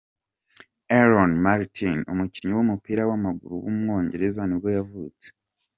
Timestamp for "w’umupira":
2.55-3.01